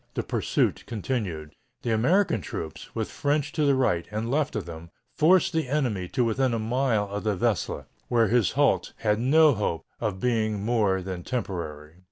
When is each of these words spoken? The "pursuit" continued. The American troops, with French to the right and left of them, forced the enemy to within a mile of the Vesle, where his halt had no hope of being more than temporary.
The 0.15 0.23
"pursuit" 0.23 0.83
continued. 0.87 1.53
The 1.83 1.91
American 1.91 2.41
troops, 2.41 2.89
with 2.95 3.11
French 3.11 3.51
to 3.51 3.65
the 3.65 3.75
right 3.75 4.07
and 4.09 4.31
left 4.31 4.55
of 4.55 4.65
them, 4.65 4.89
forced 5.13 5.53
the 5.53 5.67
enemy 5.69 6.07
to 6.07 6.25
within 6.25 6.55
a 6.55 6.57
mile 6.57 7.07
of 7.07 7.23
the 7.23 7.35
Vesle, 7.35 7.85
where 8.07 8.27
his 8.27 8.53
halt 8.53 8.93
had 8.97 9.19
no 9.19 9.53
hope 9.53 9.85
of 9.99 10.19
being 10.19 10.65
more 10.65 11.03
than 11.03 11.21
temporary. 11.23 11.97